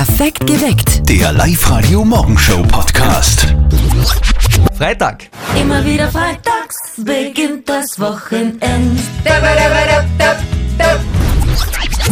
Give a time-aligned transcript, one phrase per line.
[0.00, 1.06] Perfekt geweckt.
[1.10, 3.54] Der Live-Radio Morgenshow Podcast.
[4.78, 5.28] Freitag.
[5.54, 8.98] Immer wieder freitags beginnt das Wochenend.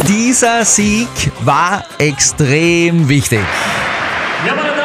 [0.07, 1.09] Dieser Sieg
[1.41, 3.41] war extrem wichtig.
[4.45, 4.78] Ja,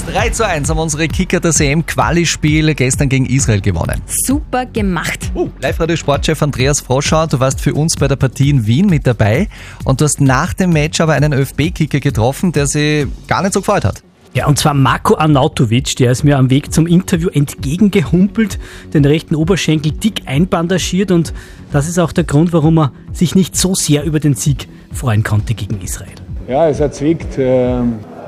[0.00, 0.06] 1.
[0.06, 4.00] Yes, 3 zu 1 haben unsere Kicker das EM-Quali-Spiel gestern gegen Israel gewonnen.
[4.06, 5.30] Super gemacht.
[5.34, 9.48] Uh, Live-Radio-Sportchef Andreas Froschauer, du warst für uns bei der Partie in Wien mit dabei
[9.84, 13.60] und du hast nach dem Match aber einen ÖFB-Kicker getroffen, der sich gar nicht so
[13.60, 14.02] gefreut hat.
[14.32, 18.60] Ja, und zwar Marco Arnautovic, der ist mir am Weg zum Interview entgegengehumpelt,
[18.94, 21.34] den rechten Oberschenkel dick einbandagiert und
[21.72, 25.24] das ist auch der Grund, warum er sich nicht so sehr über den Sieg freuen
[25.24, 26.14] konnte gegen Israel.
[26.48, 27.80] Ja, es hat zwickt, äh,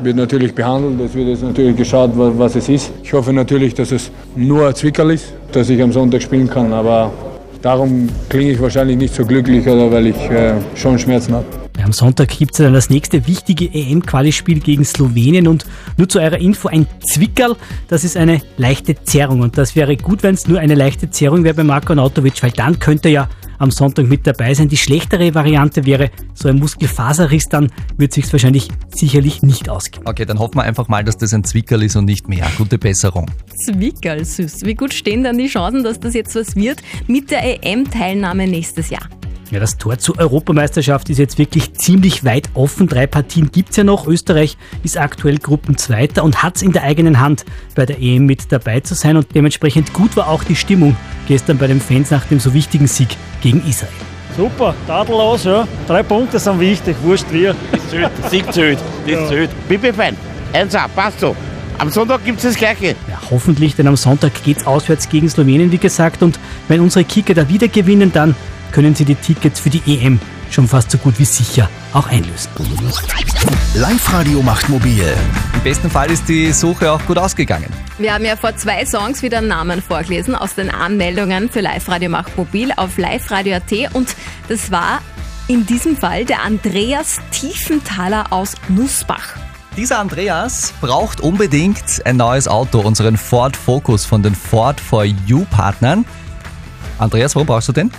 [0.04, 2.90] wird natürlich behandelt, es wird jetzt natürlich geschaut, wa- was es ist.
[3.02, 6.72] Ich hoffe natürlich, dass es nur ein Zwickerl ist, dass ich am Sonntag spielen kann,
[6.72, 7.12] aber
[7.60, 11.61] darum klinge ich wahrscheinlich nicht so glücklich, oder weil ich äh, schon Schmerzen habe.
[11.82, 15.66] Ja, am Sonntag gibt es dann das nächste wichtige EM-Quali-Spiel gegen Slowenien und
[15.96, 17.56] nur zu eurer Info, ein Zwickerl,
[17.88, 21.42] das ist eine leichte Zerrung und das wäre gut, wenn es nur eine leichte Zerrung
[21.42, 24.68] wäre bei Marco Arnautovic, weil dann könnte er ja am Sonntag mit dabei sein.
[24.68, 30.06] Die schlechtere Variante wäre so ein Muskelfaserriss, dann wird sich wahrscheinlich sicherlich nicht ausgehen.
[30.06, 32.46] Okay, dann hoffen wir einfach mal, dass das ein Zwickerl ist und nicht mehr.
[32.58, 33.28] Gute Besserung.
[33.56, 34.66] Zwickerl, süß.
[34.66, 38.88] Wie gut stehen dann die Chancen, dass das jetzt was wird mit der EM-Teilnahme nächstes
[38.90, 39.08] Jahr?
[39.52, 42.88] Ja, das Tor zur Europameisterschaft ist jetzt wirklich ziemlich weit offen.
[42.88, 44.06] Drei Partien gibt's ja noch.
[44.06, 47.44] Österreich ist aktuell Gruppenzweiter und hat's in der eigenen Hand,
[47.74, 49.18] bei der EM mit dabei zu sein.
[49.18, 50.96] Und dementsprechend gut war auch die Stimmung
[51.28, 53.08] gestern bei den Fans nach dem so wichtigen Sieg
[53.42, 53.92] gegen Israel.
[54.38, 55.68] Super, tadellos, ja.
[55.86, 57.44] Drei Punkte sind wichtig, wurscht wie.
[57.44, 59.50] Das zählt, Sieg zählt, das zählt.
[59.68, 60.16] Bibi-Fan,
[60.54, 61.36] eins ab, passt so.
[61.76, 62.94] Am Sonntag gibt's das Gleiche.
[63.06, 66.22] Ja, hoffentlich, denn am Sonntag geht's auswärts gegen Slowenien, wie gesagt.
[66.22, 68.34] Und wenn unsere Kicker da wieder gewinnen, dann
[68.72, 70.18] können sie die Tickets für die EM
[70.50, 72.50] schon fast so gut wie sicher auch einlösen.
[73.74, 75.14] Live-Radio macht mobil.
[75.54, 77.68] Im besten Fall ist die Suche auch gut ausgegangen.
[77.98, 82.36] Wir haben ja vor zwei Songs wieder Namen vorgelesen aus den Anmeldungen für Live-Radio Macht
[82.36, 84.14] Mobil auf liveradio.at und
[84.48, 85.00] das war
[85.48, 89.36] in diesem Fall der Andreas Tiefenthaler aus Nussbach.
[89.76, 95.46] Dieser Andreas braucht unbedingt ein neues Auto, unseren Ford Focus von den Ford for You
[95.50, 96.04] Partnern.
[96.98, 97.90] Andreas, warum brauchst du den?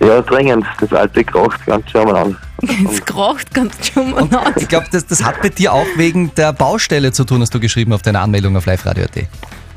[0.00, 0.64] Ja, dringend.
[0.80, 2.36] Das alte kracht ganz schön mal an.
[2.90, 4.54] Es kracht ganz schon mal an.
[4.56, 7.60] Ich glaube, das, das hat bei dir auch wegen der Baustelle zu tun, hast du
[7.60, 9.26] geschrieben auf deiner Anmeldung auf liveradio.at.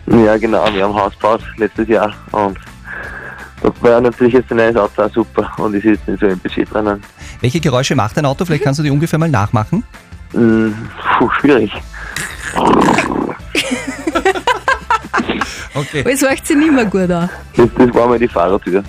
[0.07, 0.65] Ja, genau.
[0.73, 2.57] Wir haben Haus gebaut letztes Jahr und
[3.61, 6.37] da war natürlich jetzt ein neues Auto auch super und ich sitze nicht so im
[6.39, 7.01] Budget drinnen.
[7.41, 8.45] Welche Geräusche macht dein Auto?
[8.45, 9.83] Vielleicht kannst du die ungefähr mal nachmachen.
[10.33, 10.75] Hm,
[11.17, 11.71] puh, schwierig.
[15.73, 16.03] Okay.
[16.05, 17.29] Es hört sich nicht mehr gut an.
[17.55, 18.83] Das, das war mal die Fahrertür.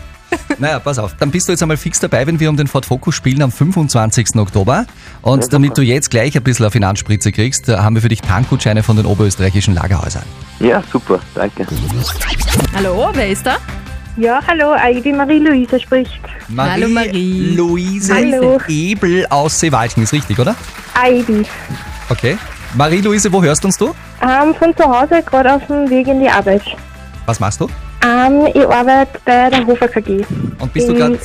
[0.58, 1.14] Naja, pass auf.
[1.18, 3.52] Dann bist du jetzt einmal fix dabei, wenn wir um den Ford Focus spielen am
[3.52, 4.36] 25.
[4.36, 4.86] Oktober.
[5.22, 8.22] Und damit du jetzt gleich ein bisschen auf Finanzspritze kriegst, äh, haben wir für dich
[8.22, 10.22] Tankgutscheine von den oberösterreichischen Lagerhäusern.
[10.60, 11.66] Ja, super, danke.
[12.74, 13.56] Hallo, wer ist da?
[14.16, 16.20] Ja, hallo, die Marie-Louise spricht.
[16.56, 17.54] Hallo, Marie.
[17.54, 18.58] Luise Hallo.
[18.66, 20.54] Ebel aus Seewalchen, ist richtig, oder?
[20.98, 21.44] Heidi.
[22.08, 22.38] Okay.
[22.74, 23.94] Marie-Louise, wo hörst uns du?
[24.22, 26.62] Ähm, von zu Hause gerade auf dem Weg in die Arbeit.
[27.26, 27.68] Was machst du?
[28.06, 30.24] Ähm, ich arbeite bei der Hofer KG.
[30.60, 31.18] Und bist du gerade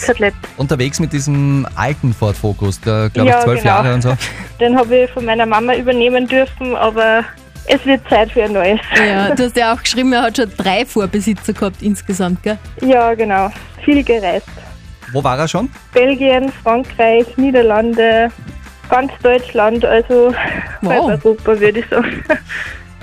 [0.58, 3.74] unterwegs mit diesem alten Ford Focus, der glaube ich Ja, zwölf genau.
[3.76, 4.18] Jahre und so?
[4.60, 7.24] Den habe ich von meiner Mama übernehmen dürfen, aber
[7.68, 8.80] es wird Zeit für ein neues.
[8.98, 12.58] Ja, du hast ja auch geschrieben, er hat schon drei Vorbesitzer gehabt insgesamt, gell?
[12.82, 13.52] Ja, genau.
[13.86, 14.48] Viel gereist.
[15.14, 15.70] Wo war er schon?
[15.94, 18.30] Belgien, Frankreich, Niederlande,
[18.90, 20.34] ganz Deutschland, also
[20.82, 21.10] Wow.
[21.24, 22.24] Europa, würde ich sagen.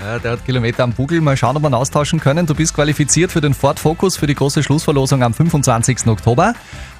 [0.01, 1.19] Ja, der hat Kilometer am Bugel.
[1.19, 2.45] Mal schauen, ob wir ihn austauschen können.
[2.45, 6.07] Du bist qualifiziert für den Ford Focus für die große Schlussverlosung am 25.
[6.07, 6.53] Oktober.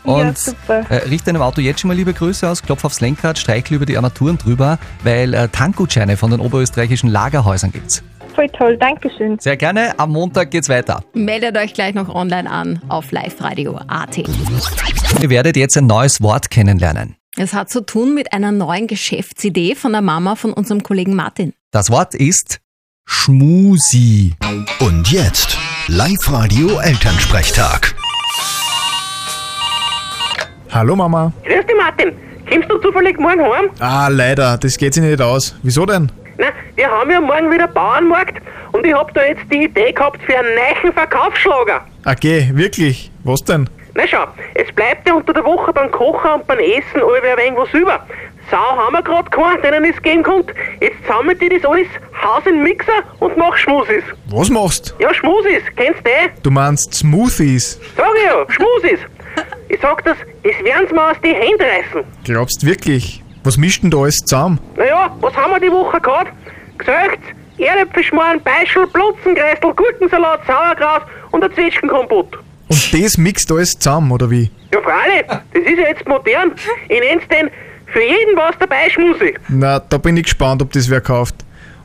[0.04, 0.86] Ja, Und super.
[0.90, 3.86] äh, richte deinem Auto jetzt schon mal liebe Grüße aus, klopf aufs Lenkrad, streichle über
[3.86, 8.04] die Armaturen drüber, weil äh, Tankgutscheine von den oberösterreichischen Lagerhäusern gibt's.
[8.36, 9.40] Voll toll, Dankeschön.
[9.40, 9.98] Sehr gerne.
[9.98, 11.04] Am Montag geht's weiter.
[11.14, 14.18] Meldet euch gleich noch online an auf liveradio.at.
[15.22, 17.16] Ihr werdet jetzt ein neues Wort kennenlernen.
[17.38, 21.54] Es hat zu tun mit einer neuen Geschäftsidee von der Mama von unserem Kollegen Martin.
[21.72, 22.60] Das Wort ist
[23.12, 24.34] Schmusi.
[24.80, 25.58] Und jetzt
[25.88, 27.96] Live-Radio Elternsprechtag.
[30.72, 31.34] Hallo Mama.
[31.44, 32.14] Grüß dich, Martin.
[32.48, 33.72] Kommst du zufällig morgen heim?
[33.80, 35.56] Ah, leider, das geht sich nicht aus.
[35.64, 36.12] Wieso denn?
[36.38, 40.22] Na, wir haben ja morgen wieder Bauernmarkt und ich hab da jetzt die Idee gehabt
[40.22, 41.82] für einen neuen Verkaufsschlager.
[42.06, 43.12] Okay, wirklich.
[43.24, 43.68] Was denn?
[43.96, 47.38] Na schau, es bleibt ja unter der Woche beim Kochen und beim Essen allweil ein
[47.38, 48.06] wenig was über.
[48.52, 50.54] Sau haben wir grad keinen, denen es geben konnte.
[50.82, 51.88] Jetzt sammelt die das alles,
[52.24, 54.04] haus in den Mixer und mach Schmusis.
[54.28, 54.96] Was machst?
[55.00, 56.30] Ja, Schmusis, kennst du eh?
[56.42, 57.80] Du meinst Smoothies?
[57.96, 59.00] Sag ich ja, Schmusis.
[59.68, 62.04] Ich sag das, das werden sie mir aus die Hände reißen.
[62.24, 63.24] Glaubst wirklich?
[63.44, 64.60] Was mischt denn da alles zusammen?
[64.76, 66.34] Naja, was haben wir die Woche gehabt?
[66.78, 67.20] Gesöcht,
[67.58, 72.38] Erdäpfelschmarrn, Beischel, Plutzengreisel, Gurkensalat, Sauerkraut und ein Zwetschgenkompott.
[72.68, 74.50] Und das mixt alles zusammen, oder wie?
[74.74, 76.54] Ja, freilich, das ist ja jetzt modern.
[76.88, 77.50] Ich nenn's den
[77.92, 79.36] für jeden was dabei Schmusi.
[79.48, 81.36] Na, da bin ich gespannt, ob das wer kauft.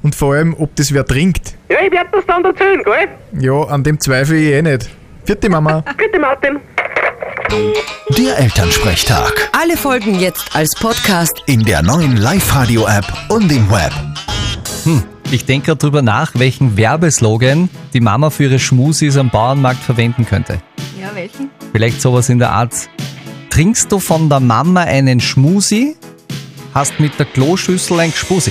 [0.02, 1.54] Und vor allem, ob das wer trinkt.
[1.70, 3.08] Ja, ich werd das dann erzählen, gell?
[3.40, 4.90] Ja, an dem zweifle ich eh nicht.
[5.24, 5.82] Vierte Mama.
[5.96, 6.60] Bitte, Martin.
[8.18, 9.48] Der Elternsprechtag.
[9.52, 11.42] Alle Folgen jetzt als Podcast.
[11.46, 13.92] In der neuen Live-Radio-App und im Web.
[14.84, 19.82] Hm, ich denke gerade drüber nach, welchen Werbeslogan die Mama für ihre Schmusis am Bauernmarkt
[19.82, 20.60] verwenden könnte.
[21.00, 21.50] Ja, welchen?
[21.72, 22.72] Vielleicht sowas in der Art.
[23.54, 25.94] Trinkst du von der Mama einen Schmusi,
[26.74, 28.50] hast mit der Kloschüssel ein Gspusi.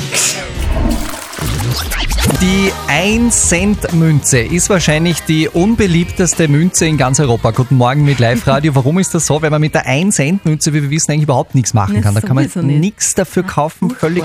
[2.39, 7.51] Die 1-Cent-Münze ist wahrscheinlich die unbeliebteste Münze in ganz Europa.
[7.51, 8.75] Guten Morgen mit Live-Radio.
[8.75, 9.41] Warum ist das so?
[9.41, 12.15] Weil man mit der 1-Cent-Münze, wie wir wissen, eigentlich überhaupt nichts machen kann.
[12.15, 14.23] Da kann man nichts dafür kaufen, völlig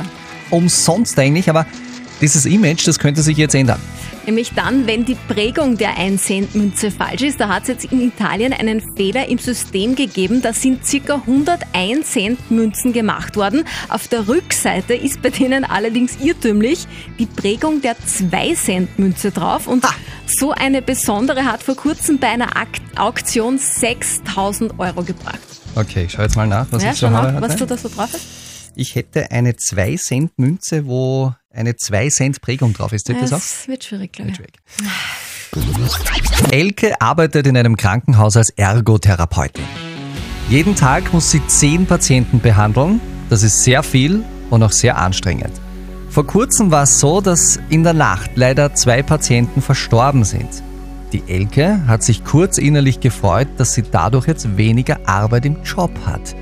[0.51, 1.51] umsonst eigentlich.
[1.51, 1.67] Aber
[2.21, 3.81] dieses Image, das könnte sich jetzt ändern.
[4.29, 7.41] Nämlich dann, wenn die Prägung der 1-Cent-Münze falsch ist.
[7.41, 10.43] Da hat es jetzt in Italien einen Fehler im System gegeben.
[10.43, 11.15] Da sind ca.
[11.15, 13.65] 101 Cent Münzen gemacht worden.
[13.89, 16.87] Auf der Rückseite ist bei denen allerdings irrtümlich
[17.19, 19.67] die Prägung der 2 Cent Münze drauf.
[19.67, 19.87] Und
[20.27, 22.51] so eine besondere hat vor kurzem bei einer
[22.97, 25.41] Auktion 6000 Euro gebracht.
[25.75, 27.41] Okay, ich schau jetzt mal nach, was ja, ich so habe.
[27.41, 28.27] was du da so drauf hast.
[28.77, 33.07] Ich hätte eine 2-Cent-Münze, wo eine 2-Cent-Prägung drauf ist.
[33.07, 33.39] Zählt das auch?
[33.39, 34.39] Das wird schwierig, glaube ich.
[36.53, 39.65] Elke arbeitet in einem Krankenhaus als Ergotherapeutin.
[40.51, 43.01] Jeden Tag muss sie 10 Patienten behandeln.
[43.31, 45.53] Das ist sehr viel und auch sehr anstrengend.
[46.11, 50.49] Vor kurzem war es so, dass in der Nacht leider zwei Patienten verstorben sind.
[51.13, 55.91] Die Elke hat sich kurz innerlich gefreut, dass sie dadurch jetzt weniger Arbeit im Job
[56.05, 56.35] hat.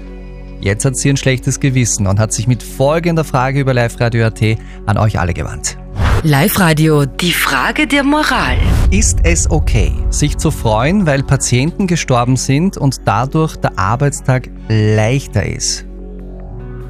[0.60, 4.26] Jetzt hat sie ein schlechtes Gewissen und hat sich mit folgender Frage über Live Radio
[4.26, 4.42] AT
[4.86, 5.76] an euch alle gewandt.
[6.22, 8.56] Live-Radio, die Frage der Moral.
[8.90, 15.46] Ist es okay, sich zu freuen, weil Patienten gestorben sind und dadurch der Arbeitstag leichter
[15.46, 15.85] ist?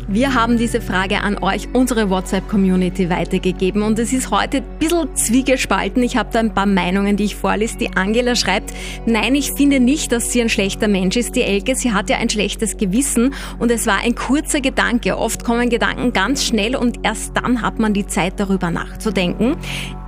[0.09, 5.17] Wir haben diese Frage an euch, unsere WhatsApp-Community, weitergegeben und es ist heute ein bisschen
[5.17, 6.01] zwiegespalten.
[6.01, 7.77] Ich habe da ein paar Meinungen, die ich vorlese.
[7.77, 8.73] Die Angela schreibt,
[9.05, 11.35] nein, ich finde nicht, dass sie ein schlechter Mensch ist.
[11.35, 15.19] Die Elke, sie hat ja ein schlechtes Gewissen und es war ein kurzer Gedanke.
[15.19, 19.57] Oft kommen Gedanken ganz schnell und erst dann hat man die Zeit, darüber nachzudenken.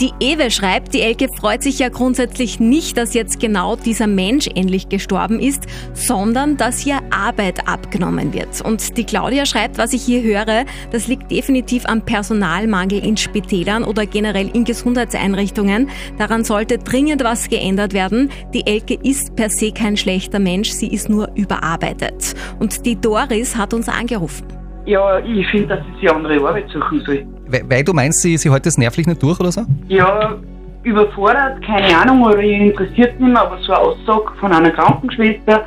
[0.00, 4.46] Die Ewe schreibt, die Elke freut sich ja grundsätzlich nicht, dass jetzt genau dieser Mensch
[4.46, 8.60] endlich gestorben ist, sondern dass ihr Arbeit abgenommen wird.
[8.60, 13.84] Und die Claudia schreibt, was ich hier höre, das liegt definitiv am Personalmangel in Spitälern
[13.84, 15.88] oder generell in Gesundheitseinrichtungen.
[16.18, 18.30] Daran sollte dringend was geändert werden.
[18.54, 22.34] Die Elke ist per se kein schlechter Mensch, sie ist nur überarbeitet.
[22.58, 24.46] Und die Doris hat uns angerufen.
[24.86, 27.26] Ja, ich finde, dass sie sich andere Arbeit suchen soll.
[27.46, 29.62] Weil, weil du meinst, sie, sie heute das nervlich nicht durch oder so?
[29.88, 30.38] Ja,
[30.82, 35.66] überfordert, keine Ahnung, oder ihr interessiert nicht mehr, aber so eine Aussage von einer Krankenschwester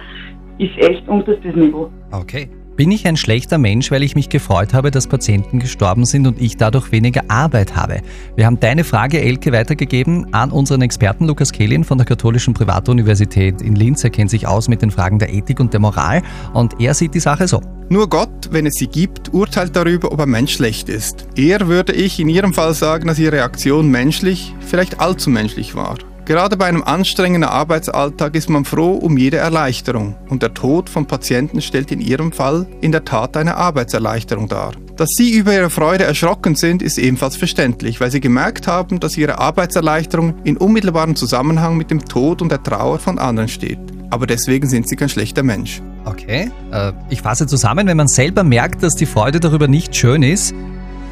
[0.57, 1.91] ist echt unterstes Niveau.
[2.12, 2.50] Okay.
[2.81, 6.42] Bin ich ein schlechter Mensch, weil ich mich gefreut habe, dass Patienten gestorben sind und
[6.42, 8.01] ich dadurch weniger Arbeit habe?
[8.36, 13.62] Wir haben deine Frage, Elke, weitergegeben an unseren Experten Lukas Kehlin von der Katholischen Privatuniversität
[13.62, 14.04] in Linz.
[14.04, 16.24] Er kennt sich aus mit den Fragen der Ethik und der Moral
[16.56, 17.62] und er sieht die Sache so.
[17.89, 21.27] Nur Gott, wenn es sie gibt, urteilt darüber, ob ein Mensch schlecht ist.
[21.36, 26.00] Eher würde ich in Ihrem Fall sagen, dass Ihre Reaktion menschlich, vielleicht allzu menschlich war.
[26.25, 31.08] Gerade bei einem anstrengenden Arbeitsalltag ist man froh um jede Erleichterung und der Tod von
[31.08, 34.74] Patienten stellt in Ihrem Fall in der Tat eine Arbeitserleichterung dar.
[34.98, 39.18] Dass Sie über Ihre Freude erschrocken sind, ist ebenfalls verständlich, weil Sie gemerkt haben, dass
[39.18, 43.80] Ihre Arbeitserleichterung in unmittelbarem Zusammenhang mit dem Tod und der Trauer von anderen steht.
[44.12, 45.82] Aber deswegen sind Sie kein schlechter Mensch.
[46.06, 50.22] Okay, äh, ich fasse zusammen, wenn man selber merkt, dass die Freude darüber nicht schön
[50.22, 50.54] ist,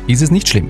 [0.07, 0.69] ist es nicht schlimm.